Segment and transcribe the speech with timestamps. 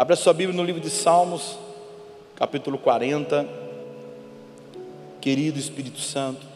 [0.00, 1.58] Abra sua Bíblia no livro de Salmos,
[2.34, 3.46] capítulo 40.
[5.20, 6.46] Querido Espírito Santo,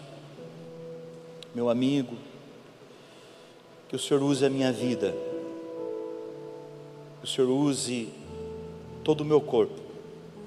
[1.55, 2.17] meu amigo,
[3.87, 5.15] que o Senhor use a minha vida,
[7.21, 8.09] que o Senhor use
[9.05, 9.79] todo o meu corpo,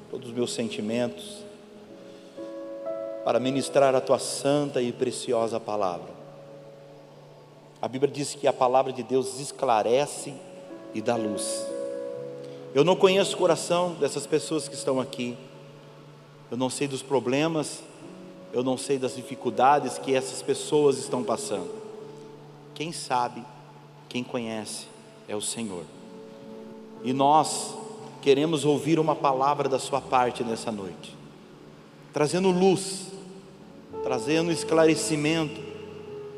[0.09, 1.43] todos os meus sentimentos,
[3.23, 6.09] para ministrar a tua santa e preciosa palavra.
[7.79, 10.33] A Bíblia diz que a palavra de Deus esclarece
[10.95, 11.76] e dá luz.
[12.77, 15.35] Eu não conheço o coração dessas pessoas que estão aqui.
[16.51, 17.81] Eu não sei dos problemas,
[18.53, 21.71] eu não sei das dificuldades que essas pessoas estão passando.
[22.75, 23.43] Quem sabe,
[24.07, 24.85] quem conhece
[25.27, 25.85] é o Senhor.
[27.03, 27.73] E nós
[28.21, 31.17] queremos ouvir uma palavra da Sua parte nessa noite,
[32.13, 33.07] trazendo luz,
[34.03, 35.59] trazendo esclarecimento,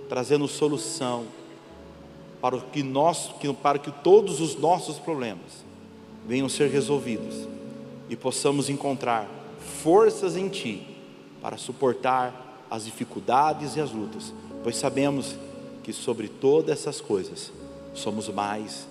[0.08, 1.26] trazendo solução
[2.40, 3.30] para o que nós,
[3.62, 5.68] para que todos os nossos problemas
[6.30, 7.48] venham ser resolvidos
[8.08, 9.28] e possamos encontrar
[9.82, 10.86] forças em Ti
[11.42, 14.32] para suportar as dificuldades e as lutas,
[14.64, 15.36] pois sabemos
[15.84, 17.52] que sobre todas essas coisas
[17.96, 18.88] somos mais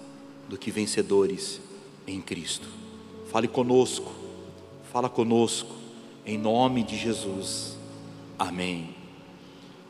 [0.49, 1.61] do que vencedores
[2.09, 2.67] em Cristo.
[3.31, 4.11] Fale conosco,
[4.93, 5.77] fala conosco,
[6.27, 7.77] em nome de Jesus.
[8.37, 8.97] Amém.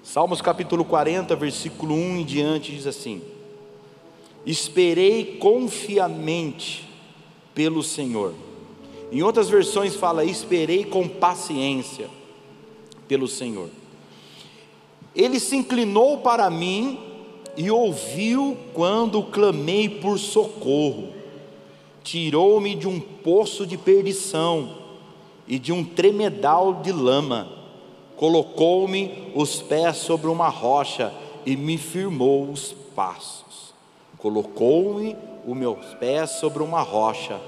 [0.02, 3.22] Salmos capítulo 40, versículo 1 em diante diz assim:
[4.44, 6.88] Esperei confiamente
[7.58, 8.34] pelo Senhor.
[9.10, 12.08] Em outras versões fala: Esperei com paciência
[13.08, 13.68] pelo Senhor.
[15.12, 17.00] Ele se inclinou para mim
[17.56, 21.08] e ouviu quando clamei por socorro.
[22.04, 24.76] Tirou-me de um poço de perdição
[25.48, 27.58] e de um tremedal de lama
[28.16, 31.12] colocou-me os pés sobre uma rocha
[31.44, 33.74] e me firmou os passos.
[34.16, 35.16] Colocou-me
[35.50, 37.41] os meus pés sobre uma rocha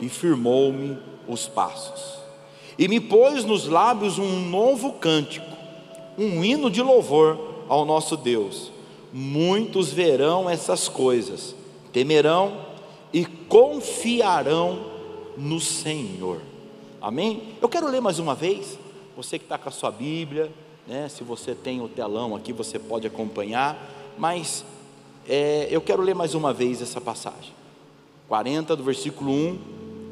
[0.00, 2.18] e firmou-me os passos.
[2.78, 5.46] E me pôs nos lábios um novo cântico,
[6.18, 8.70] um hino de louvor ao nosso Deus.
[9.12, 11.54] Muitos verão essas coisas,
[11.92, 12.66] temerão
[13.12, 14.84] e confiarão
[15.36, 16.42] no Senhor.
[17.00, 17.54] Amém?
[17.62, 18.78] Eu quero ler mais uma vez
[19.16, 20.52] você que está com a sua Bíblia,
[20.86, 24.62] né, se você tem o telão aqui, você pode acompanhar, mas
[25.28, 27.52] é, eu quero ler mais uma vez essa passagem,
[28.28, 29.58] 40 do versículo 1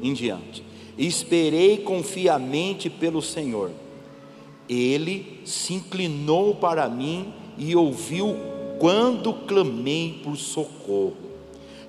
[0.01, 0.63] em diante.
[0.97, 3.71] Esperei confiamente pelo Senhor,
[4.67, 8.35] ele se inclinou para mim e ouviu
[8.79, 11.15] quando clamei por socorro.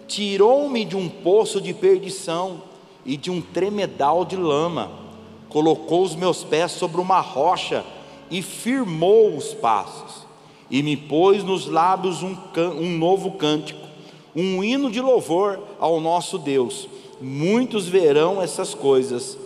[0.06, 2.62] Tirou-me de um poço de perdição
[3.04, 5.06] e de um tremedal de lama
[5.48, 7.82] colocou os meus pés sobre uma rocha
[8.30, 10.25] e firmou os passos,
[10.70, 12.36] e me pôs nos lábios um,
[12.78, 13.86] um novo cântico,
[14.34, 16.88] um hino de louvor ao nosso Deus.
[17.20, 19.38] Muitos verão essas coisas,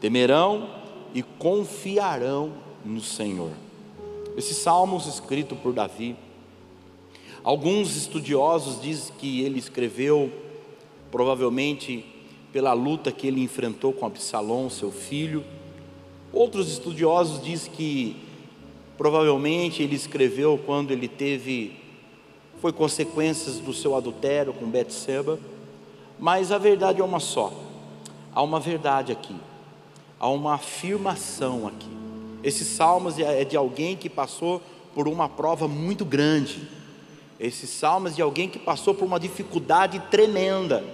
[0.00, 0.68] temerão
[1.14, 2.52] e confiarão
[2.84, 3.50] no Senhor.
[4.36, 6.14] Esse salmo escrito por Davi,
[7.42, 10.30] alguns estudiosos dizem que ele escreveu
[11.10, 12.04] provavelmente
[12.52, 15.44] pela luta que ele enfrentou com Absalão, seu filho.
[16.32, 18.16] Outros estudiosos dizem que
[18.98, 21.76] provavelmente ele escreveu quando ele teve
[22.60, 25.38] foi consequências do seu adultério com Betseba,
[26.18, 27.52] mas a verdade é uma só.
[28.34, 29.36] Há uma verdade aqui.
[30.18, 31.88] Há uma afirmação aqui.
[32.42, 34.60] Esse salmos é de alguém que passou
[34.92, 36.68] por uma prova muito grande.
[37.38, 40.84] Esse salmos é de alguém que passou por uma dificuldade tremenda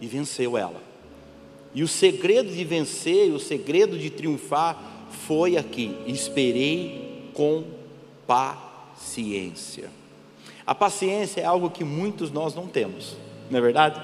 [0.00, 0.82] e venceu ela.
[1.74, 7.09] E o segredo de vencer, o segredo de triunfar foi aqui: esperei
[7.40, 7.64] com
[8.26, 9.88] paciência.
[10.66, 13.16] A paciência é algo que muitos nós não temos,
[13.50, 13.98] não é verdade?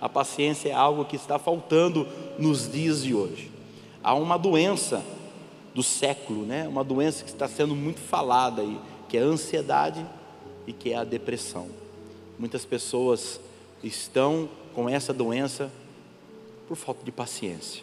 [0.00, 2.06] A paciência é algo que está faltando
[2.38, 3.50] nos dias de hoje.
[4.04, 5.04] Há uma doença
[5.74, 6.68] do século, né?
[6.68, 8.78] Uma doença que está sendo muito falada aí,
[9.08, 10.06] que é a ansiedade
[10.64, 11.66] e que é a depressão.
[12.38, 13.40] Muitas pessoas
[13.82, 15.72] estão com essa doença
[16.68, 17.82] por falta de paciência.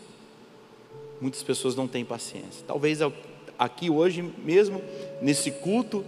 [1.20, 2.64] Muitas pessoas não têm paciência.
[2.66, 3.02] Talvez
[3.58, 4.82] aqui hoje mesmo,
[5.22, 6.04] nesse culto,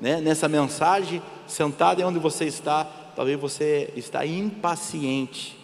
[0.00, 5.58] né, nessa mensagem, sentado em onde você está, talvez você está impaciente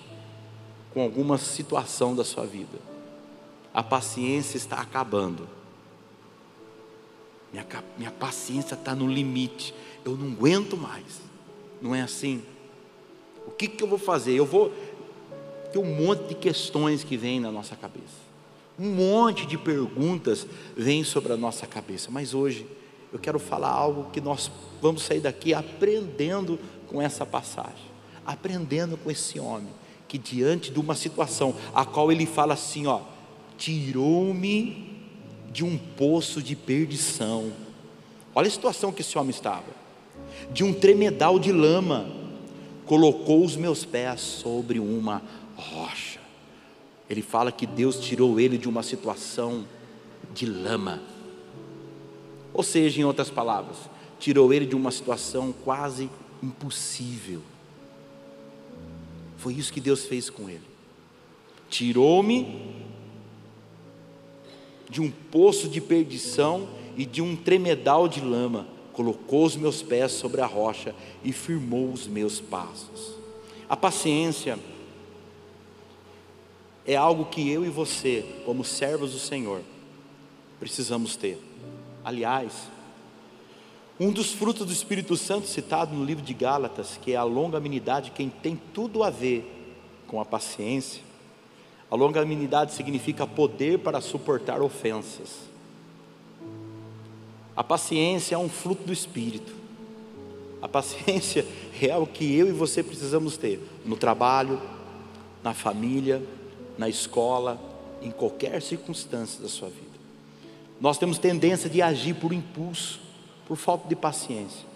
[0.92, 2.78] com alguma situação da sua vida.
[3.72, 5.48] A paciência está acabando.
[7.52, 7.66] Minha,
[7.96, 9.74] minha paciência está no limite.
[10.04, 11.20] Eu não aguento mais.
[11.80, 12.42] Não é assim?
[13.46, 14.32] O que, que eu vou fazer?
[14.32, 14.72] Eu vou.
[15.72, 18.25] Tem um monte de questões que vêm na nossa cabeça.
[18.78, 20.46] Um monte de perguntas
[20.76, 22.10] vêm sobre a nossa cabeça.
[22.10, 22.66] Mas hoje
[23.12, 24.50] eu quero falar algo que nós
[24.82, 27.86] vamos sair daqui aprendendo com essa passagem,
[28.24, 29.72] aprendendo com esse homem
[30.08, 33.00] que diante de uma situação a qual ele fala assim, ó,
[33.58, 34.94] tirou-me
[35.50, 37.52] de um poço de perdição.
[38.34, 39.64] Olha a situação que esse homem estava.
[40.52, 42.06] De um tremedal de lama,
[42.84, 45.22] colocou os meus pés sobre uma
[45.56, 46.25] rocha.
[47.08, 49.64] Ele fala que Deus tirou ele de uma situação
[50.34, 51.02] de lama.
[52.52, 53.76] Ou seja, em outras palavras,
[54.18, 56.10] tirou ele de uma situação quase
[56.42, 57.42] impossível.
[59.36, 60.64] Foi isso que Deus fez com ele.
[61.68, 62.84] Tirou-me
[64.88, 70.12] de um poço de perdição e de um tremedal de lama, colocou os meus pés
[70.12, 73.14] sobre a rocha e firmou os meus passos.
[73.68, 74.58] A paciência
[76.86, 79.60] é algo que eu e você, como servos do Senhor,
[80.60, 81.38] precisamos ter.
[82.04, 82.52] Aliás,
[83.98, 88.12] um dos frutos do Espírito Santo citado no livro de Gálatas, que é a longanimidade,
[88.12, 89.52] quem tem tudo a ver
[90.06, 91.02] com a paciência,
[91.90, 95.46] a longanimidade significa poder para suportar ofensas.
[97.56, 99.54] A paciência é um fruto do Espírito.
[100.60, 101.46] A paciência
[101.80, 104.60] é o que eu e você precisamos ter no trabalho,
[105.42, 106.22] na família,
[106.78, 107.58] na escola,
[108.02, 109.96] em qualquer circunstância da sua vida.
[110.80, 113.00] Nós temos tendência de agir por impulso,
[113.46, 114.66] por falta de paciência.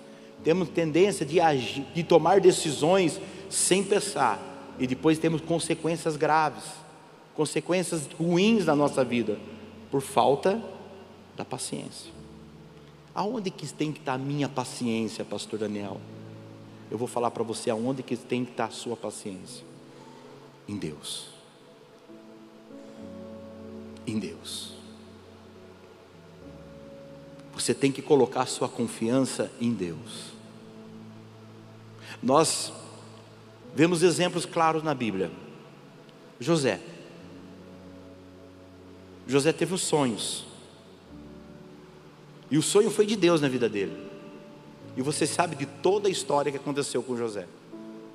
[0.42, 4.40] Temos tendência de agir, de tomar decisões sem pensar
[4.78, 6.80] e depois temos consequências graves
[7.40, 9.38] consequências ruins na nossa vida
[9.90, 10.62] por falta
[11.36, 12.12] da paciência.
[13.14, 15.98] Aonde que tem que estar a minha paciência, pastor Daniel?
[16.90, 19.64] Eu vou falar para você aonde que tem que estar a sua paciência.
[20.68, 21.28] Em Deus.
[24.10, 24.72] Em Deus.
[27.54, 30.32] Você tem que colocar sua confiança em Deus.
[32.20, 32.72] Nós
[33.72, 35.30] vemos exemplos claros na Bíblia.
[36.40, 36.80] José.
[39.28, 40.44] José teve os sonhos.
[42.50, 44.10] E o sonho foi de Deus na vida dele.
[44.96, 47.46] E você sabe de toda a história que aconteceu com José.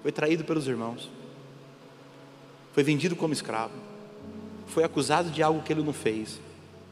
[0.02, 1.10] Foi traído pelos irmãos.
[2.74, 3.95] Foi vendido como escravo.
[4.68, 6.40] Foi acusado de algo que ele não fez.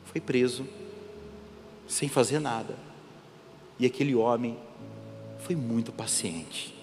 [0.05, 0.65] Foi preso.
[1.87, 2.75] Sem fazer nada.
[3.79, 4.57] E aquele homem
[5.39, 6.73] foi muito paciente.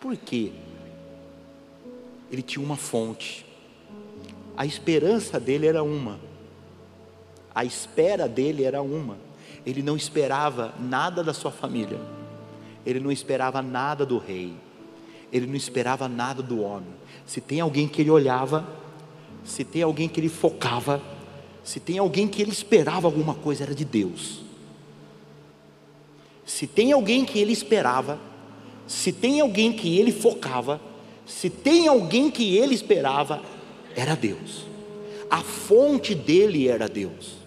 [0.00, 0.52] Por quê?
[2.30, 3.46] Ele tinha uma fonte.
[4.56, 6.18] A esperança dele era uma
[7.54, 9.16] a espera dele era uma.
[9.64, 11.98] Ele não esperava nada da sua família.
[12.84, 14.52] Ele não esperava nada do rei.
[15.32, 16.92] Ele não esperava nada do homem.
[17.24, 18.66] Se tem alguém que ele olhava,
[19.44, 21.02] se tem alguém que ele focava,
[21.62, 24.42] se tem alguém que ele esperava alguma coisa, era de Deus.
[26.44, 28.18] Se tem alguém que ele esperava,
[28.86, 30.80] se tem alguém que ele focava,
[31.26, 33.42] se tem alguém que ele esperava,
[33.94, 34.66] era Deus.
[35.30, 37.44] A fonte dele era Deus.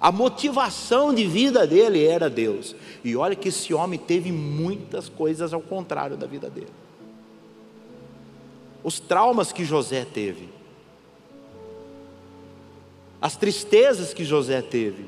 [0.00, 2.76] A motivação de vida dele era Deus.
[3.02, 6.70] E olha que esse homem teve muitas coisas ao contrário da vida dele.
[8.84, 10.48] Os traumas que José teve,
[13.26, 15.04] as tristezas que José teve,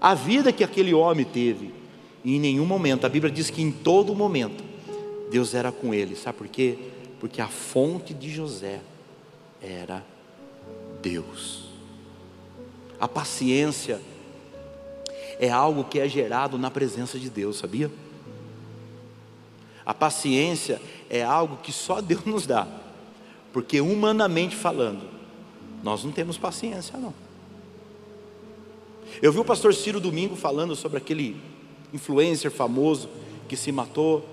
[0.00, 1.74] a vida que aquele homem teve,
[2.22, 4.62] e em nenhum momento, a Bíblia diz que em todo momento,
[5.28, 6.78] Deus era com ele, sabe por quê?
[7.18, 8.80] Porque a fonte de José
[9.60, 10.04] era
[11.02, 11.64] Deus.
[13.00, 14.00] A paciência
[15.40, 17.90] é algo que é gerado na presença de Deus, sabia?
[19.84, 20.80] A paciência
[21.10, 22.68] é algo que só Deus nos dá,
[23.52, 25.13] porque humanamente falando,
[25.84, 27.14] nós não temos paciência, não.
[29.22, 31.40] Eu vi o pastor Ciro domingo falando sobre aquele
[31.92, 33.08] influencer famoso
[33.48, 34.26] que se matou,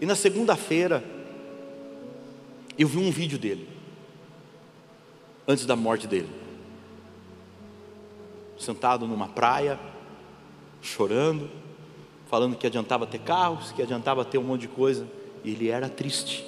[0.00, 1.04] e na segunda-feira
[2.76, 3.68] eu vi um vídeo dele,
[5.46, 6.40] antes da morte dele
[8.60, 9.80] sentado numa praia,
[10.82, 11.50] chorando,
[12.28, 15.06] falando que adiantava ter carros, que adiantava ter um monte de coisa,
[15.42, 16.44] e ele era triste.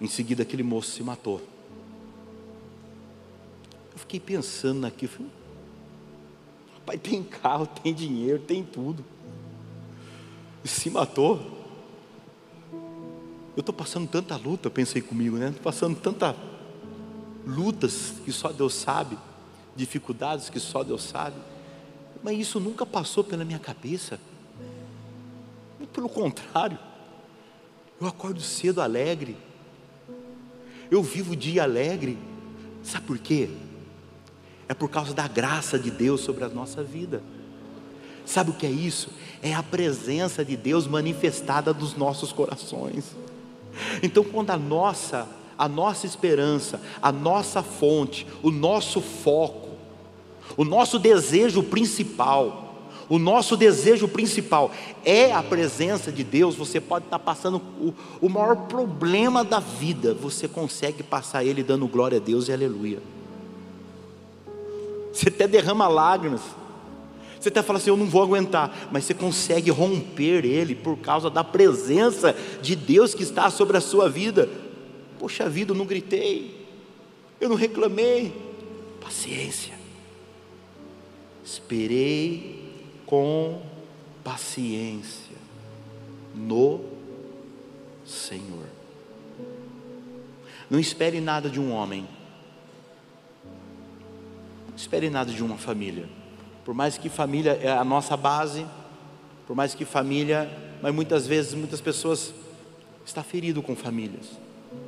[0.00, 1.42] Em seguida, aquele moço se matou.
[4.10, 5.30] Fiquei pensando naquilo, falei,
[6.84, 9.04] pai tem carro, tem dinheiro, tem tudo.
[10.64, 11.38] E se matou.
[13.56, 15.50] Eu estou passando tanta luta, pensei comigo, né?
[15.50, 16.34] Estou passando tanta
[17.46, 19.16] lutas que só Deus sabe
[19.76, 21.36] dificuldades que só Deus sabe,
[22.20, 24.18] mas isso nunca passou pela minha cabeça.
[25.78, 26.80] Muito pelo contrário,
[28.00, 29.36] eu acordo cedo alegre,
[30.90, 32.18] eu vivo o dia alegre,
[32.82, 33.48] sabe por quê?
[34.70, 37.20] É por causa da graça de Deus sobre a nossa vida.
[38.24, 39.08] Sabe o que é isso?
[39.42, 43.16] É a presença de Deus manifestada nos nossos corações.
[44.00, 45.26] Então, quando a nossa,
[45.58, 49.70] a nossa esperança, a nossa fonte, o nosso foco,
[50.56, 54.70] o nosso desejo principal, o nosso desejo principal
[55.04, 56.54] é a presença de Deus.
[56.54, 61.88] Você pode estar passando o, o maior problema da vida, você consegue passar ele dando
[61.88, 63.02] glória a Deus e aleluia.
[65.12, 66.42] Você até derrama lágrimas.
[67.38, 71.30] Você até fala assim: Eu não vou aguentar, mas você consegue romper ele por causa
[71.30, 74.48] da presença de Deus que está sobre a sua vida.
[75.18, 76.66] Poxa vida, eu não gritei,
[77.40, 78.32] eu não reclamei.
[79.00, 79.74] Paciência.
[81.42, 82.62] Esperei
[83.06, 83.60] com
[84.22, 85.36] paciência
[86.34, 86.80] no
[88.04, 88.66] Senhor.
[90.68, 92.06] Não espere nada de um homem.
[94.80, 96.08] Espere nada de uma família.
[96.64, 98.66] Por mais que família é a nossa base,
[99.46, 102.32] por mais que família, mas muitas vezes muitas pessoas
[103.04, 104.26] está ferido com famílias,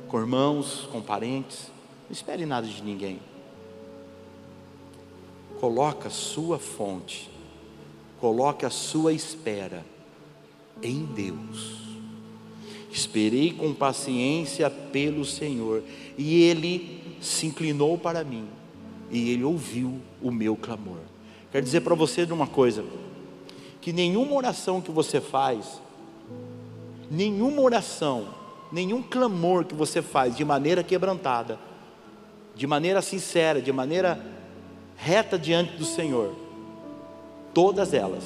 [0.07, 1.71] com irmãos, com parentes.
[2.09, 3.19] Não espere nada de ninguém.
[5.59, 7.33] Coloca sua fonte
[8.23, 9.85] Coloque a sua espera
[10.81, 11.81] em Deus.
[12.89, 15.83] Esperei com paciência pelo Senhor,
[16.17, 18.47] e Ele se inclinou para mim,
[19.13, 20.97] e Ele ouviu o meu clamor.
[21.51, 22.83] Quero dizer para você de uma coisa:
[23.79, 25.79] que nenhuma oração que você faz,
[27.09, 28.27] nenhuma oração,
[28.71, 31.57] nenhum clamor que você faz de maneira quebrantada,
[32.53, 34.19] de maneira sincera, de maneira
[34.97, 36.35] reta diante do Senhor,
[37.53, 38.23] Todas elas,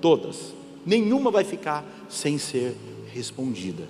[0.00, 0.54] todas,
[0.86, 2.76] nenhuma vai ficar sem ser
[3.12, 3.88] respondida.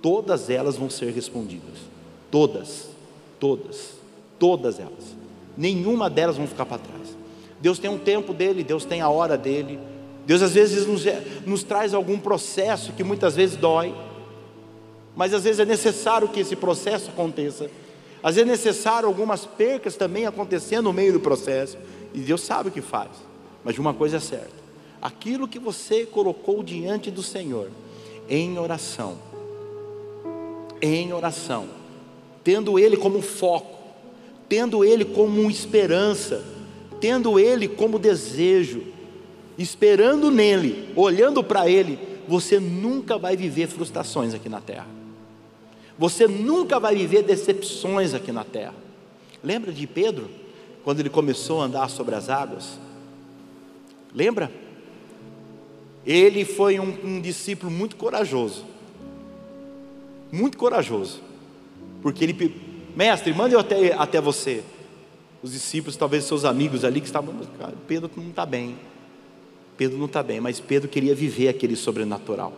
[0.00, 1.78] Todas elas vão ser respondidas.
[2.30, 2.88] Todas,
[3.40, 3.97] todas,
[4.38, 5.16] todas elas.
[5.56, 7.16] Nenhuma delas vão ficar para trás.
[7.60, 9.78] Deus tem um tempo dele, Deus tem a hora dele.
[10.24, 11.04] Deus às vezes nos,
[11.46, 13.94] nos traz algum processo que muitas vezes dói,
[15.16, 17.70] mas às vezes é necessário que esse processo aconteça.
[18.22, 21.78] Às vezes é necessário algumas percas também acontecer no meio do processo,
[22.12, 23.10] e Deus sabe o que faz.
[23.64, 24.52] Mas uma coisa é certa:
[25.00, 27.70] aquilo que você colocou diante do Senhor,
[28.28, 29.18] em oração,
[30.80, 31.68] em oração,
[32.44, 33.77] tendo Ele como foco,
[34.48, 36.44] tendo Ele como esperança,
[37.00, 38.82] tendo Ele como desejo,
[39.56, 44.86] esperando nele, olhando para Ele, você nunca vai viver frustrações aqui na terra.
[45.98, 48.74] Você nunca vai viver decepções aqui na terra.
[49.42, 50.30] Lembra de Pedro,
[50.84, 52.78] quando ele começou a andar sobre as águas?
[54.14, 54.50] Lembra?
[56.06, 58.64] Ele foi um, um discípulo muito corajoso.
[60.30, 61.20] Muito corajoso.
[62.00, 62.34] Porque ele,
[62.98, 64.64] mestre, manda eu até, até você.
[65.40, 67.32] Os discípulos, talvez seus amigos ali que estavam,
[67.86, 68.76] Pedro não está bem.
[69.76, 72.52] Pedro não está bem, mas Pedro queria viver aquele sobrenatural.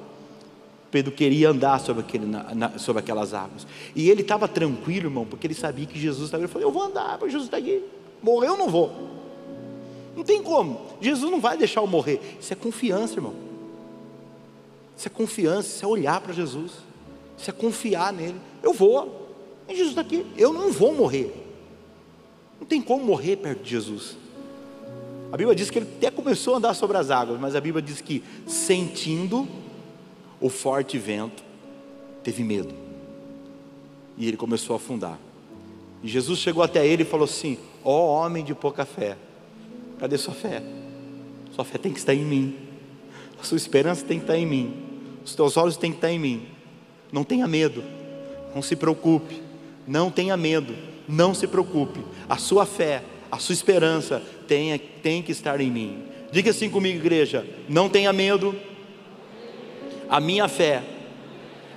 [0.91, 3.67] Pedro queria andar sobre, aquele, na, sobre aquelas águas.
[3.95, 6.43] E ele estava tranquilo, irmão, porque ele sabia que Jesus estava.
[6.43, 7.85] Ele falou: Eu vou andar, porque Jesus está aqui.
[8.23, 8.91] Morreu, eu não vou.
[10.17, 10.81] Não tem como.
[11.03, 12.19] Jesus não vai deixar eu morrer.
[12.41, 13.35] Isso é confiança, irmão.
[14.97, 16.73] Isso é confiança, isso é olhar para Jesus.
[17.37, 18.41] Isso é confiar nele.
[18.63, 19.20] Eu vou.
[19.71, 20.27] E Jesus está aqui.
[20.37, 21.33] Eu não vou morrer.
[22.59, 24.17] Não tem como morrer perto de Jesus.
[25.33, 27.81] A Bíblia diz que ele até começou a andar sobre as águas, mas a Bíblia
[27.81, 29.49] diz que sentindo
[30.41, 31.43] o forte vento,
[32.23, 32.75] teve medo.
[34.19, 35.19] E ele começou a afundar.
[36.03, 39.17] E Jesus chegou até ele e falou assim: Ó oh, homem de pouca fé,
[40.01, 40.63] Cadê sua fé?
[41.55, 42.57] Sua fé tem que estar em mim.
[43.39, 44.75] A sua esperança tem que estar em mim.
[45.23, 46.47] Os teus olhos têm que estar em mim.
[47.13, 47.85] Não tenha medo.
[48.55, 49.43] Não se preocupe.
[49.91, 50.73] Não tenha medo.
[51.09, 51.99] Não se preocupe.
[52.29, 56.05] A sua fé, a sua esperança tem, tem que estar em mim.
[56.31, 58.55] Diga assim comigo, igreja: não tenha medo.
[60.09, 60.85] A minha fé,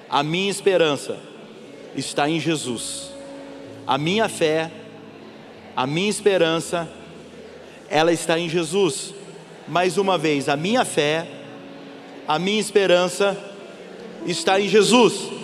[0.08, 1.18] a minha esperança
[1.96, 3.10] está em Jesus.
[3.88, 4.70] A minha fé,
[5.76, 6.88] a minha esperança
[7.90, 9.12] ela está em Jesus.
[9.68, 11.28] Mais uma vez, a minha fé,
[12.28, 13.36] a minha esperança
[14.28, 15.43] está em Jesus.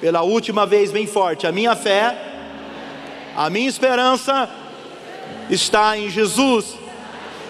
[0.00, 2.16] Pela última vez, bem forte, a minha fé,
[3.36, 4.48] a minha esperança
[5.50, 6.76] está em Jesus.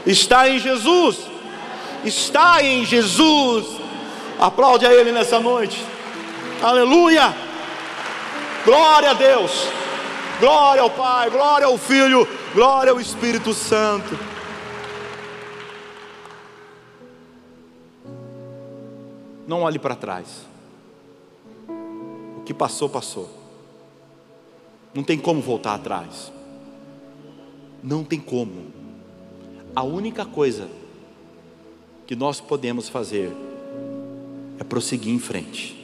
[0.05, 1.19] Está em Jesus.
[2.05, 3.67] Está em Jesus.
[4.39, 5.85] Aplaude a Ele nessa noite.
[6.63, 7.35] Aleluia.
[8.65, 9.69] Glória a Deus.
[10.41, 14.19] Glória ao Pai, glória ao Filho, glória ao Espírito Santo.
[19.47, 20.49] Não olhe para trás.
[22.51, 23.31] Que passou, passou.
[24.93, 26.33] Não tem como voltar atrás.
[27.81, 28.73] Não tem como.
[29.73, 30.69] A única coisa
[32.09, 33.31] que nós podemos fazer
[34.59, 35.77] é prosseguir em frente.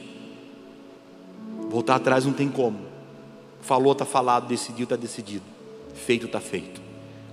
[1.69, 2.79] Voltar atrás não tem como.
[3.61, 5.45] Falou, está falado, decidiu, está decidido.
[5.93, 6.81] Feito, está feito.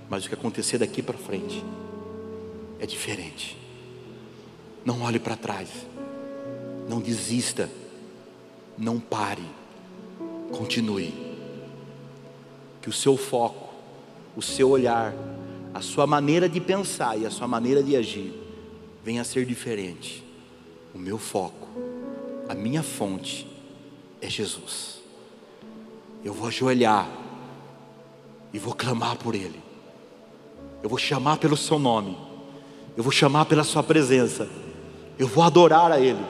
[0.09, 1.61] Mas o que acontecer daqui para frente
[2.79, 3.57] é diferente.
[4.85, 5.67] Não olhe para trás.
[6.87, 7.69] Não desista.
[8.77, 9.45] Não pare.
[10.51, 11.13] Continue.
[12.81, 13.73] Que o seu foco,
[14.35, 15.13] o seu olhar,
[15.73, 18.33] a sua maneira de pensar e a sua maneira de agir
[19.03, 20.23] venha a ser diferente.
[20.93, 21.67] O meu foco,
[22.47, 23.47] a minha fonte
[24.21, 25.01] é Jesus.
[26.23, 27.07] Eu vou ajoelhar
[28.53, 29.59] e vou clamar por Ele.
[30.81, 32.17] Eu vou chamar pelo Seu nome.
[32.95, 34.47] Eu vou chamar pela Sua presença.
[35.19, 36.23] Eu vou adorar a Ele.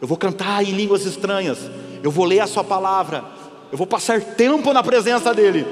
[0.00, 1.58] Eu vou cantar em línguas estranhas.
[2.02, 3.24] Eu vou ler a Sua palavra.
[3.70, 5.66] Eu vou passar tempo na presença dEle.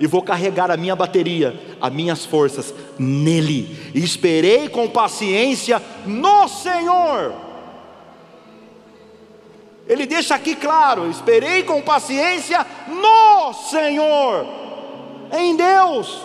[0.00, 3.92] E vou carregar a minha bateria, as minhas forças nele.
[3.94, 7.32] E esperei com paciência no Senhor.
[9.88, 14.46] Ele deixa aqui claro: esperei com paciência no Senhor,
[15.32, 16.22] em Deus.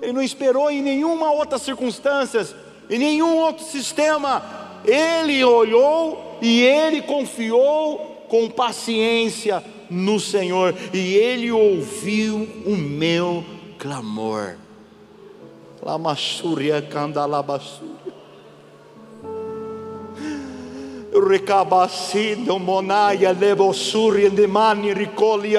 [0.00, 2.46] Ele não esperou em nenhuma outra circunstância,
[2.88, 4.67] em nenhum outro sistema.
[4.84, 13.42] Ele olhou e ele confiou com paciência no Senhor, e ele ouviu o meu
[13.78, 14.56] clamor.
[15.82, 17.96] Lamachuria candalabassúria.
[21.28, 25.54] Recabasindo monaia levosuri de mani ricoli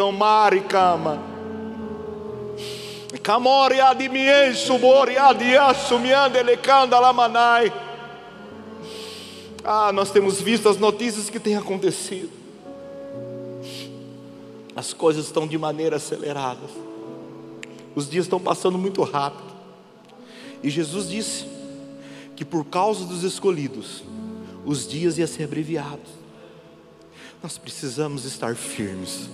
[0.00, 1.20] o maricama.
[3.22, 7.72] Camori adi miesu bori adi asu miande lecanda lamanai.
[9.68, 12.30] Ah, nós temos visto as notícias que têm acontecido.
[14.76, 16.60] As coisas estão de maneira acelerada.
[17.92, 19.52] Os dias estão passando muito rápido.
[20.62, 21.46] E Jesus disse
[22.36, 24.04] que por causa dos escolhidos,
[24.64, 26.12] os dias iam ser abreviados.
[27.42, 29.28] Nós precisamos estar firmes.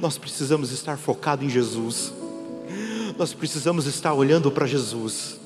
[0.00, 2.14] Nós precisamos estar focados em Jesus.
[3.18, 5.38] Nós precisamos estar olhando para Jesus.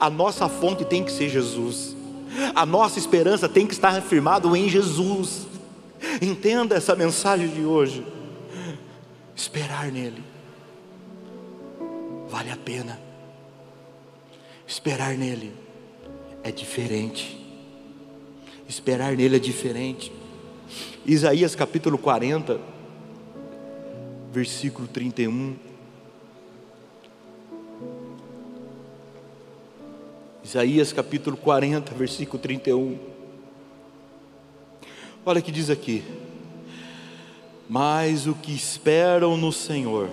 [0.00, 1.97] A nossa fonte tem que ser Jesus.
[2.54, 5.46] A nossa esperança tem que estar afirmada em Jesus.
[6.22, 8.06] Entenda essa mensagem de hoje.
[9.34, 10.22] Esperar nele
[12.28, 13.00] vale a pena.
[14.66, 15.52] Esperar nele
[16.44, 17.36] é diferente.
[18.68, 20.12] Esperar nele é diferente.
[21.06, 22.60] Isaías capítulo 40,
[24.30, 25.56] versículo 31.
[30.48, 32.98] Isaías capítulo 40, versículo 31.
[35.26, 36.02] Olha o que diz aqui.
[37.68, 40.08] Mas o que esperam no Senhor,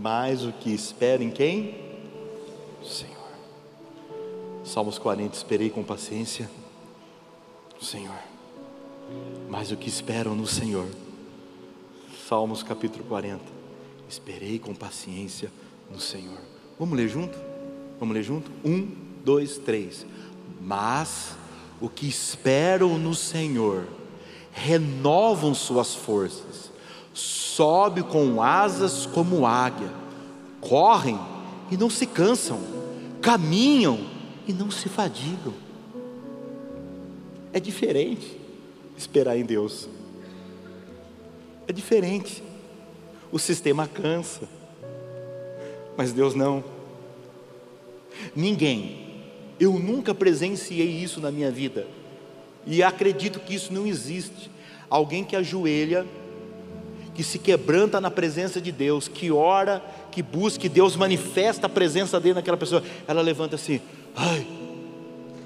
[0.00, 1.74] mas o que espera em quem?
[2.82, 3.12] Senhor.
[4.64, 6.48] Salmos 40, esperei com paciência
[7.82, 8.18] Senhor,
[9.46, 10.86] mas o que esperam no Senhor.
[12.28, 13.40] Salmos capítulo 40,
[14.08, 15.48] esperei com paciência
[15.88, 16.40] no Senhor.
[16.76, 17.38] Vamos ler junto?
[18.00, 18.50] Vamos ler junto?
[18.64, 18.88] Um,
[19.24, 20.04] dois, três.
[20.60, 21.36] Mas
[21.80, 23.86] o que esperam no Senhor
[24.50, 26.72] renovam suas forças
[27.14, 29.92] sobe com asas como águia,
[30.60, 31.20] correm
[31.70, 32.58] e não se cansam,
[33.22, 34.00] caminham
[34.48, 35.54] e não se fadigam.
[37.52, 38.36] É diferente
[38.96, 39.88] esperar em Deus.
[41.66, 42.42] É diferente.
[43.30, 44.48] O sistema cansa,
[45.96, 46.62] mas Deus não.
[48.34, 49.24] Ninguém,
[49.58, 51.86] eu nunca presenciei isso na minha vida,
[52.64, 54.50] e acredito que isso não existe.
[54.88, 56.06] Alguém que ajoelha
[57.16, 61.70] que se quebranta na presença de Deus, que ora, que busca, que Deus manifesta a
[61.70, 63.80] presença dele naquela pessoa, ela levanta assim,
[64.14, 64.46] ai,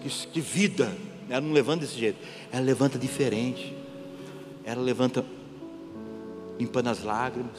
[0.03, 0.93] que, que vida,
[1.29, 2.19] ela não levanta desse jeito,
[2.51, 3.73] ela levanta diferente,
[4.65, 5.25] ela levanta
[6.61, 7.57] limpando as lágrimas,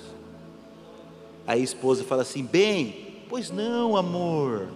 [1.48, 4.68] aí a esposa fala assim, bem, pois não amor,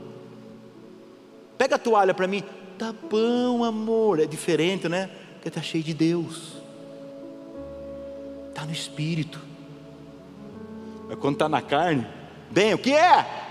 [1.57, 2.43] pega a toalha para mim,
[2.77, 6.53] tá bom amor, é diferente né, porque está cheio de Deus,
[8.49, 9.39] está no espírito.
[11.07, 12.07] Mas quando está na carne,
[12.49, 13.43] bem, o que é?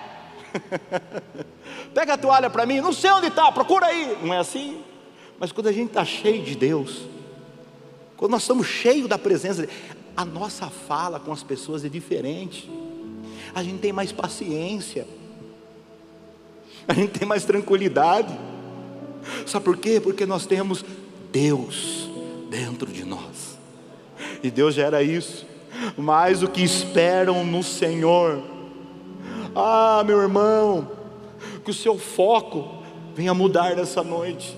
[1.95, 4.19] Pega a toalha para mim, não sei onde está, procura aí.
[4.23, 4.83] Não é assim?
[5.39, 7.03] Mas quando a gente está cheio de Deus,
[8.17, 9.69] quando nós estamos cheios da presença,
[10.17, 12.71] a nossa fala com as pessoas é diferente.
[13.55, 15.07] A gente tem mais paciência,
[16.87, 18.37] a gente tem mais tranquilidade.
[19.47, 20.01] Sabe por quê?
[20.01, 20.85] Porque nós temos
[21.33, 22.09] Deus
[22.51, 23.59] dentro de nós
[24.43, 25.47] e Deus gera isso,
[25.97, 28.43] mas o que esperam no Senhor.
[29.55, 30.91] Ah, meu irmão,
[31.65, 32.83] que o seu foco
[33.15, 34.57] venha mudar nessa noite.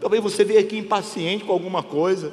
[0.00, 2.32] Talvez você veja aqui impaciente com alguma coisa,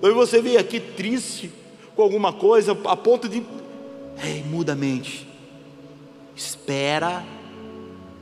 [0.00, 1.52] talvez você veja aqui triste
[1.96, 3.42] com alguma coisa, a ponto de.
[4.22, 5.26] Ei, muda a mente,
[6.34, 7.24] espera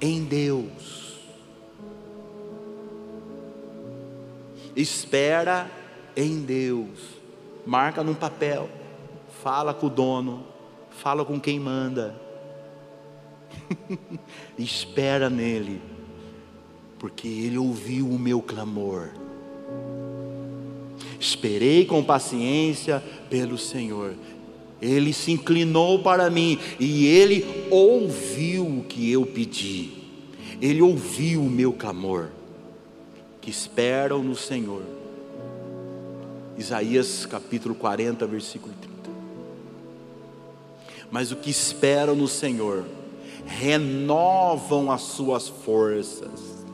[0.01, 1.19] em Deus,
[4.75, 5.71] espera
[6.17, 6.89] em Deus,
[7.67, 8.69] marca num papel,
[9.43, 10.45] fala com o dono,
[10.91, 12.21] fala com quem manda,
[14.59, 15.81] espera nele,
[16.99, 19.24] porque ele ouviu o meu clamor.
[21.25, 24.13] Esperei com paciência pelo Senhor.
[24.81, 29.91] Ele se inclinou para mim e ele ouviu o que eu pedi.
[30.61, 32.29] Ele ouviu o meu clamor.
[33.41, 34.83] Que esperam no Senhor.
[36.59, 38.95] Isaías capítulo 40, versículo 30.
[41.11, 42.85] Mas o que esperam no Senhor
[43.47, 46.65] renovam as suas forças.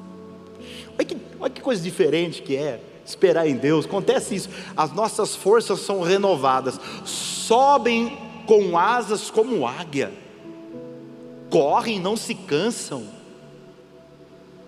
[0.99, 3.87] Olha que, olha que coisa diferente que é esperar em Deus.
[3.87, 10.13] Acontece isso, as nossas forças são renovadas, sobem com asas como águia,
[11.51, 13.05] correm e não se cansam,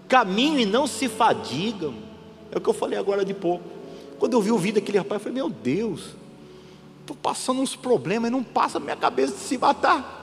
[0.09, 1.95] caminham e não se fadigam.
[2.51, 3.65] É o que eu falei agora de pouco.
[4.19, 6.15] Quando eu vi o vídeo daquele rapaz, eu falei: Meu Deus,
[7.01, 10.21] estou passando uns problemas e não passa na minha cabeça de se matar.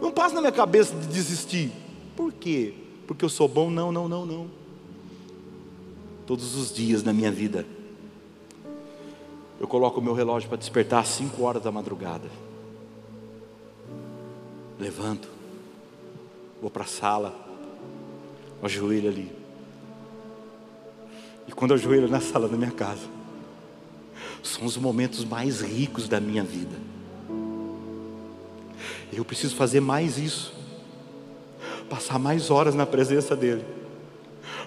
[0.00, 1.72] Não passa na minha cabeça de desistir.
[2.14, 2.74] Por quê?
[3.06, 3.70] Porque eu sou bom?
[3.70, 4.65] Não, não, não, não.
[6.26, 7.64] Todos os dias na minha vida,
[9.60, 12.28] eu coloco o meu relógio para despertar às 5 horas da madrugada.
[14.78, 15.28] Levanto,
[16.60, 17.34] vou para a sala,
[18.62, 19.32] ajoelho ali.
[21.46, 23.06] E quando eu ajoelho na sala da minha casa,
[24.42, 26.76] são os momentos mais ricos da minha vida.
[29.12, 30.52] Eu preciso fazer mais isso,
[31.88, 33.64] passar mais horas na presença dEle,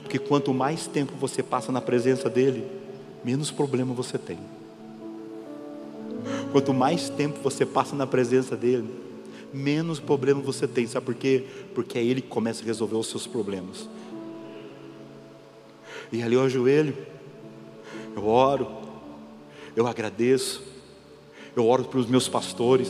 [0.10, 2.65] porque quanto mais tempo você passa na presença dEle,
[3.24, 4.39] menos problema você tem.
[6.52, 8.89] Quanto mais tempo você passa na presença dEle,
[9.54, 10.88] menos problema você tem.
[10.88, 11.45] Sabe por quê?
[11.76, 13.88] Porque é Ele que começa a resolver os seus problemas.
[16.12, 16.98] E ali eu ajoelho,
[18.15, 18.67] eu oro,
[19.76, 20.63] eu agradeço,
[21.56, 22.89] eu oro para os meus pastores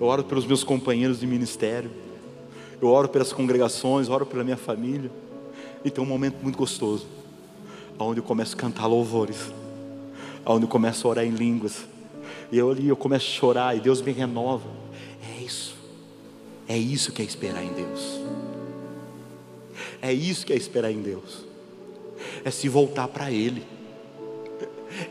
[0.00, 1.90] eu oro pelos meus companheiros de ministério,
[2.80, 5.10] eu oro pelas congregações, oro pela minha família.
[5.84, 7.06] E tem um momento muito gostoso,
[7.98, 9.52] onde eu começo a cantar louvores,
[10.44, 11.84] onde eu começo a orar em línguas,
[12.50, 14.68] e eu ali eu começo a chorar, e Deus me renova.
[15.34, 15.76] É isso,
[16.68, 18.20] é isso que é esperar em Deus,
[20.02, 21.44] é isso que é esperar em Deus,
[22.44, 23.64] é se voltar para Ele,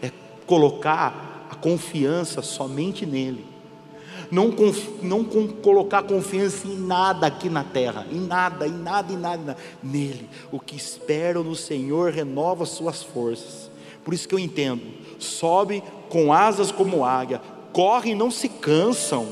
[0.02, 0.12] é
[0.46, 3.55] colocar a confiança somente nele
[4.32, 4.54] não,
[5.02, 10.30] não colocar confiança em nada aqui na terra, em nada, em nada, em nada, nele.
[10.52, 13.70] O que espero no Senhor renova suas forças.
[14.04, 14.82] Por isso que eu entendo:
[15.20, 17.42] sobe com asas como águia,
[17.74, 19.30] corre e não se cansam,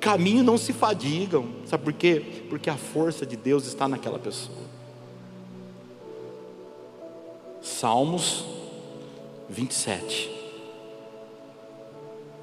[0.00, 1.46] caminham e não se fadigam.
[1.66, 2.44] Sabe por quê?
[2.48, 4.66] Porque a força de Deus está naquela pessoa.
[7.60, 8.44] Salmos
[9.48, 10.35] 27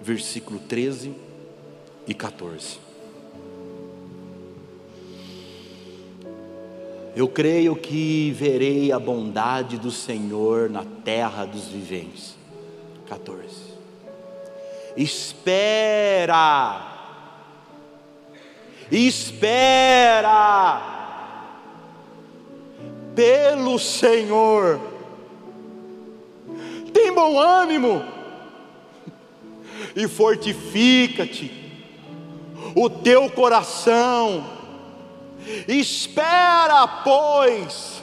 [0.04, 1.14] versículo 13
[2.06, 2.80] e 14.
[7.16, 12.36] Eu creio que verei a bondade do Senhor na terra dos viventes.
[13.08, 13.48] 14.
[14.98, 16.82] Espera,
[18.92, 20.92] espera
[23.16, 24.80] pelo Senhor,
[26.92, 28.13] tem bom ânimo,
[29.96, 31.52] e fortifica-te,
[32.76, 34.46] o teu coração,
[35.68, 38.02] espera, pois,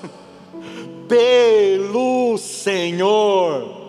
[1.09, 3.81] pelo Senhor.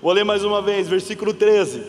[0.00, 1.84] Vou ler mais uma vez, versículo 13.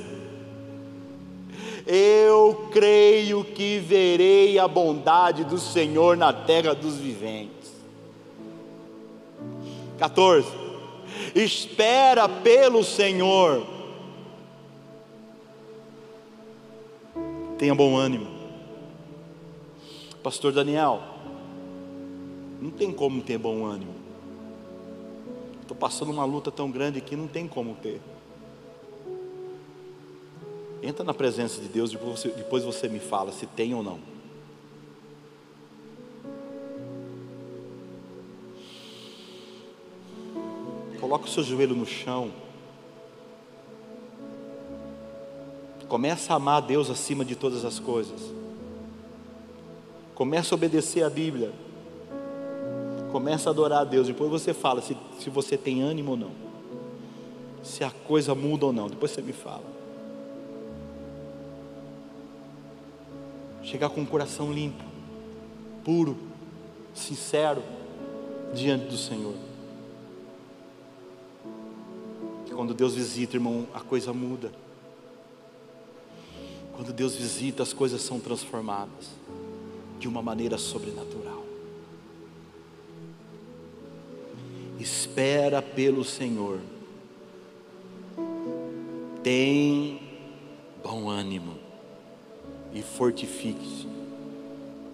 [1.88, 7.71] Eu creio que verei a bondade do Senhor na terra dos viventes.
[9.97, 10.47] 14.
[11.34, 13.81] Espera pelo Senhor
[17.62, 18.26] Tenha bom ânimo.
[20.24, 21.00] Pastor Daniel,
[22.60, 23.93] não tem como ter bom ânimo.
[25.62, 28.02] Estou passando uma luta tão grande que não tem como ter.
[30.82, 34.00] Entra na presença de Deus, depois você, depois você me fala se tem ou não.
[41.00, 42.32] Coloca o seu joelho no chão.
[45.91, 48.21] Começa a amar a Deus acima de todas as coisas.
[50.15, 51.51] Começa a obedecer a Bíblia.
[53.12, 54.08] Começa a adorar a Deus.
[54.08, 56.32] Depois você fala se, se você tem ânimo ou não.
[57.62, 58.88] Se a coisa muda ou não.
[58.88, 59.65] Depois você me fala.
[63.62, 64.86] Chegar com o coração limpo,
[65.84, 66.17] puro,
[66.93, 67.62] sincero
[68.54, 69.36] diante do Senhor.
[72.56, 74.54] Quando Deus visita, irmão, a coisa muda.
[76.82, 79.12] Quando Deus visita, as coisas são transformadas
[80.00, 81.46] de uma maneira sobrenatural.
[84.80, 86.60] Espera pelo Senhor.
[89.22, 90.02] Tem
[90.84, 91.54] bom ânimo
[92.74, 93.88] e fortifique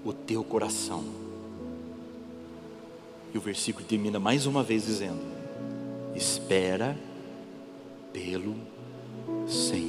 [0.04, 1.06] o teu coração.
[3.34, 5.21] E o versículo termina mais uma vez dizendo:
[6.13, 6.97] Espera
[8.12, 8.58] pelo
[9.47, 9.87] Senhor.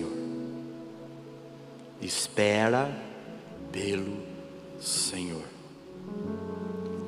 [2.38, 2.88] Espera
[3.72, 4.16] pelo
[4.80, 5.42] Senhor.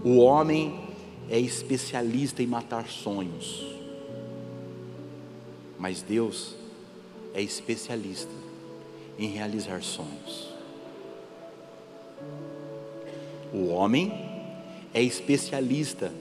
[0.02, 0.88] O homem
[1.28, 3.64] é especialista em matar sonhos,
[5.78, 6.56] mas Deus
[7.32, 8.32] é especialista
[9.16, 10.52] em realizar sonhos.
[13.54, 14.12] O homem
[14.92, 16.12] é especialista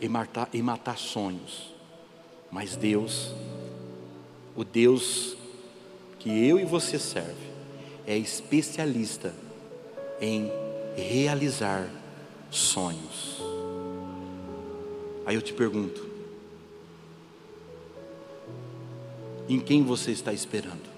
[0.00, 1.70] em matar, em matar sonhos,
[2.50, 3.34] mas Deus,
[4.56, 5.36] o Deus
[6.18, 7.55] que eu e você serve,
[8.06, 9.34] é especialista
[10.20, 10.50] em
[10.96, 11.88] realizar
[12.50, 13.42] sonhos.
[15.26, 16.06] Aí eu te pergunto:
[19.48, 20.96] em quem você está esperando?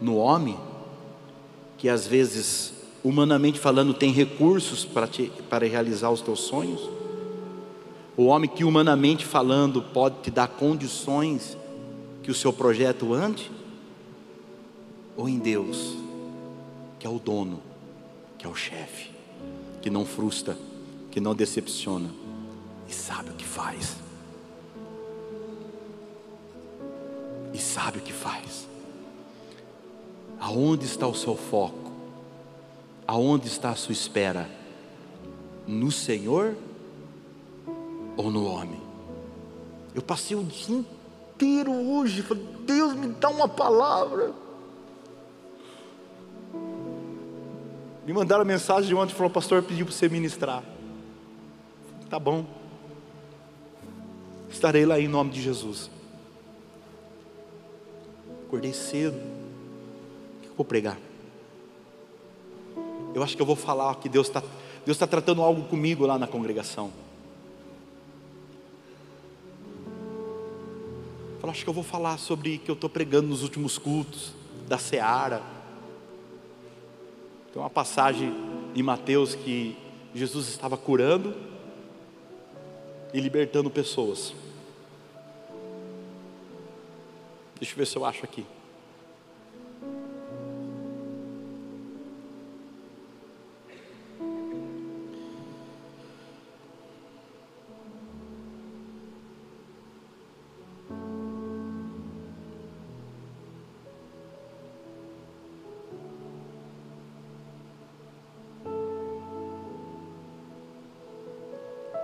[0.00, 0.58] No homem,
[1.76, 2.72] que às vezes,
[3.04, 6.88] humanamente falando, tem recursos para, te, para realizar os teus sonhos?
[8.16, 11.56] O homem que, humanamente falando, pode te dar condições
[12.22, 13.50] que o seu projeto ande?
[15.16, 16.02] Ou em Deus?
[17.02, 17.60] que é o dono,
[18.38, 19.10] que é o chefe,
[19.80, 20.56] que não frustra,
[21.10, 22.08] que não decepciona
[22.88, 23.96] e sabe o que faz.
[27.52, 28.68] E sabe o que faz.
[30.38, 31.90] Aonde está o seu foco?
[33.04, 34.48] Aonde está a sua espera?
[35.66, 36.54] No Senhor
[38.16, 38.80] ou no homem?
[39.92, 44.41] Eu passei o dia inteiro hoje, falei, Deus me dá uma palavra.
[48.12, 50.62] Me mandaram mensagem ontem, falou, pastor, pediu para você ministrar.
[52.10, 52.44] Tá bom.
[54.50, 55.90] Estarei lá em nome de Jesus.
[58.46, 59.16] Acordei cedo.
[59.16, 60.98] O que eu vou pregar?
[63.14, 64.42] Eu acho que eu vou falar que Deus está
[64.84, 66.92] Deus está tratando algo comigo lá na congregação.
[71.42, 74.34] Eu acho que eu vou falar sobre que eu estou pregando nos últimos cultos
[74.68, 75.61] da Seara
[77.52, 78.32] tem uma passagem
[78.74, 79.76] em Mateus que
[80.14, 81.34] Jesus estava curando
[83.12, 84.34] e libertando pessoas.
[87.56, 88.46] Deixa eu ver se eu acho aqui.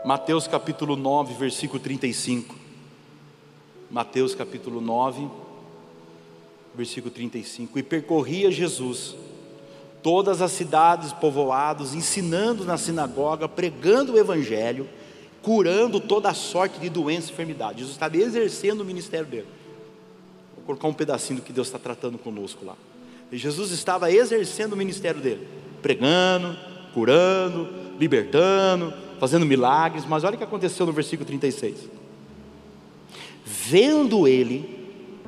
[0.09, 2.55] Mateus capítulo 9, versículo 35.
[3.91, 5.29] Mateus capítulo 9,
[6.75, 7.79] versículo 35.
[7.79, 9.15] E percorria Jesus
[10.03, 14.89] todas as cidades, povoados, ensinando na sinagoga, pregando o evangelho,
[15.43, 17.81] curando toda sorte de doença e enfermidade.
[17.81, 19.49] Jesus estava exercendo o ministério dele.
[20.57, 22.77] Vou colocar um pedacinho do que Deus está tratando conosco lá.
[23.31, 25.47] E Jesus estava exercendo o ministério dele,
[25.83, 26.57] pregando,
[26.95, 27.69] curando,
[28.01, 31.77] libertando, fazendo milagres, mas olha o que aconteceu no versículo 36.
[33.45, 34.79] Vendo ele,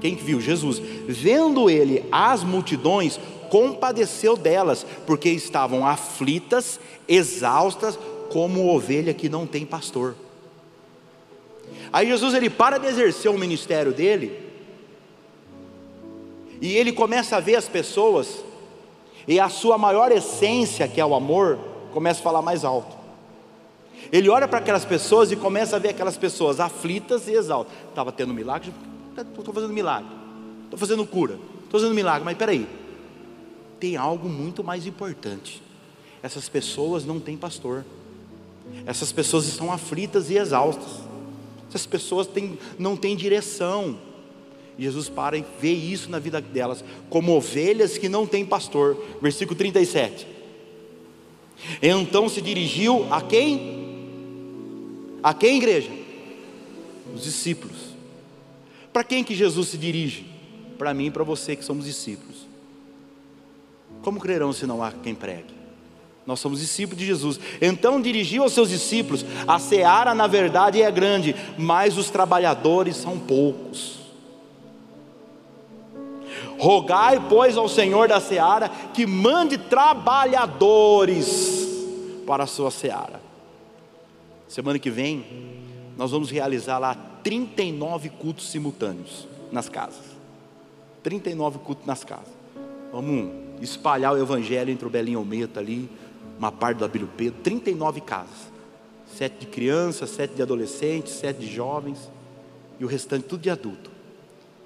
[0.01, 0.41] quem viu?
[0.41, 3.19] Jesus, vendo ele as multidões,
[3.51, 7.99] compadeceu delas, porque estavam aflitas, exaustas,
[8.31, 10.15] como ovelha que não tem pastor.
[11.93, 14.49] Aí Jesus ele para de exercer o ministério dele,
[16.61, 18.45] e ele começa a ver as pessoas,
[19.27, 21.59] e a sua maior essência, que é o amor,
[21.93, 23.00] começa a falar mais alto.
[24.13, 27.73] Ele olha para aquelas pessoas e começa a ver aquelas pessoas aflitas e exaltas.
[27.89, 28.73] Estava tendo milagre,
[29.17, 30.11] estou fazendo milagre,
[30.65, 32.67] estou fazendo cura, estou fazendo milagre, mas peraí,
[33.79, 35.63] tem algo muito mais importante.
[36.23, 37.85] Essas pessoas não têm pastor,
[38.87, 41.01] essas pessoas estão aflitas e exaustas,
[41.69, 43.99] essas pessoas têm, não têm direção.
[44.79, 48.97] Jesus para e vê isso na vida delas, como ovelhas que não têm pastor.
[49.21, 50.27] Versículo 37.
[51.83, 53.80] Então se dirigiu a quem?
[55.23, 55.91] A quem, igreja?
[57.15, 57.77] Os discípulos.
[58.93, 60.27] Para quem que Jesus se dirige?
[60.79, 62.49] Para mim e para você que somos discípulos.
[64.03, 65.61] Como crerão se não há quem pregue?
[66.27, 67.41] Nós somos discípulos de Jesus.
[67.61, 73.19] Então dirigiu aos seus discípulos: a seara, na verdade, é grande, mas os trabalhadores são
[73.19, 74.01] poucos.
[76.59, 81.69] Rogai, pois, ao Senhor da seara que mande trabalhadores
[82.27, 83.20] para a sua seara.
[84.51, 85.25] Semana que vem,
[85.97, 90.03] nós vamos realizar lá 39 cultos simultâneos nas casas.
[91.05, 92.35] 39 cultos nas casas.
[92.93, 93.31] Vamos
[93.63, 95.89] espalhar o evangelho entre o Belinho Almeida ali,
[96.37, 98.51] uma parte do Abílio Pedro, 39 casas.
[99.17, 102.11] Sete de crianças, sete de adolescentes, sete de jovens
[102.81, 103.89] e o restante tudo de adulto.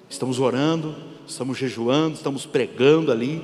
[0.09, 0.95] Estamos orando,
[1.27, 3.39] estamos jejuando, estamos pregando ali.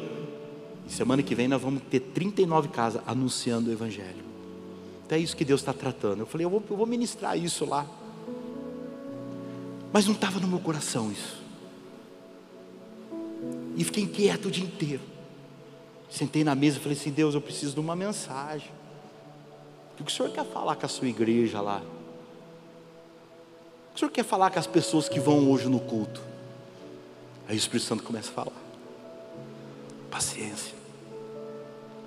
[0.87, 4.30] E semana que vem nós vamos ter 39 casas anunciando o Evangelho.
[5.11, 6.21] É isso que Deus está tratando.
[6.21, 7.85] Eu falei, eu vou, eu vou ministrar isso lá.
[9.91, 11.37] Mas não estava no meu coração isso.
[13.75, 15.01] E fiquei inquieto o dia inteiro.
[16.09, 18.71] Sentei na mesa e falei assim: Deus, eu preciso de uma mensagem.
[19.99, 21.81] O que o Senhor quer falar com a sua igreja lá?
[21.81, 26.21] O que o Senhor quer falar com as pessoas que vão hoje no culto?
[27.49, 28.61] Aí o Espírito Santo começa a falar.
[30.09, 30.73] Paciência.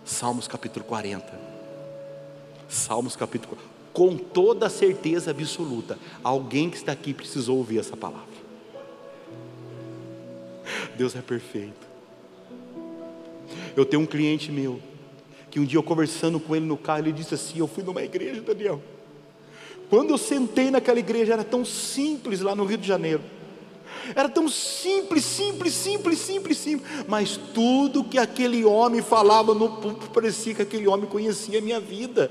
[0.06, 1.53] Salmos capítulo 40.
[2.68, 3.74] Salmos capítulo 40.
[3.94, 8.34] Com toda certeza absoluta, alguém que está aqui precisou ouvir essa palavra.
[10.96, 11.86] Deus é perfeito.
[13.76, 14.80] Eu tenho um cliente meu,
[15.48, 18.02] que um dia eu conversando com ele no carro, ele disse assim: Eu fui numa
[18.02, 18.82] igreja, Daniel.
[19.88, 23.22] Quando eu sentei naquela igreja, era tão simples lá no Rio de Janeiro.
[24.14, 26.88] Era tão simples, simples, simples, simples, simples.
[27.06, 31.78] Mas tudo que aquele homem falava no púlpito parecia que aquele homem conhecia a minha
[31.78, 32.30] vida.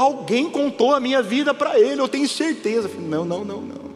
[0.00, 2.88] Alguém contou a minha vida para ele, eu tenho certeza.
[2.88, 3.90] Eu falei, não, não, não, não.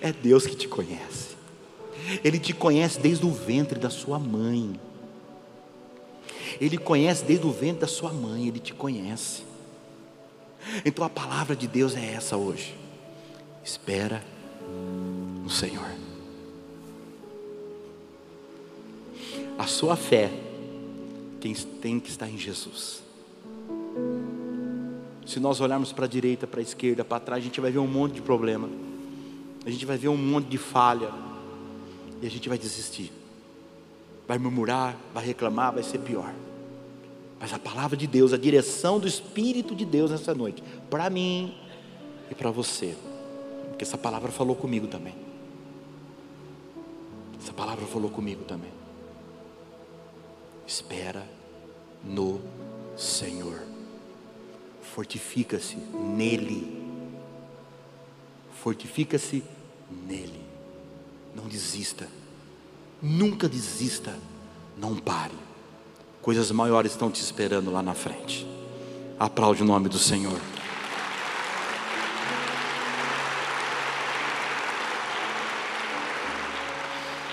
[0.00, 1.36] É Deus que te conhece.
[2.24, 4.80] Ele te conhece desde o ventre da sua mãe.
[6.58, 9.42] Ele conhece desde o ventre da sua mãe, ele te conhece.
[10.82, 12.74] Então a palavra de Deus é essa hoje.
[13.62, 14.24] Espera
[15.42, 15.90] no Senhor.
[19.58, 20.32] A sua fé
[21.82, 23.04] tem que estar em Jesus.
[25.26, 27.78] Se nós olharmos para a direita, para a esquerda, para trás, a gente vai ver
[27.78, 28.68] um monte de problema.
[29.64, 31.10] A gente vai ver um monte de falha.
[32.22, 33.12] E a gente vai desistir
[34.26, 36.34] vai murmurar, vai reclamar, vai ser pior.
[37.38, 41.54] Mas a palavra de Deus, a direção do Espírito de Deus nessa noite, para mim
[42.30, 42.96] e para você,
[43.68, 45.14] porque essa palavra falou comigo também.
[47.40, 48.70] Essa palavra falou comigo também.
[50.66, 51.24] Espera
[52.02, 52.40] no
[52.96, 53.62] Senhor,
[54.94, 56.82] fortifica-se nele,
[58.62, 59.42] fortifica-se
[60.06, 60.40] nele,
[61.34, 62.08] não desista.
[63.02, 64.18] Nunca desista,
[64.76, 65.34] não pare.
[66.22, 68.46] Coisas maiores estão te esperando lá na frente.
[69.18, 70.40] Aplaude o nome do Senhor.